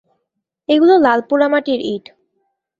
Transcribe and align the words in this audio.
এগুলো 0.69 0.93
লাল 0.97 1.19
পোড়ামাটির 1.29 1.79
ইট। 1.93 2.05